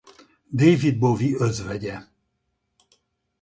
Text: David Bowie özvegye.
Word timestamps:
David 0.51 0.99
Bowie 1.01 1.35
özvegye. 1.39 1.99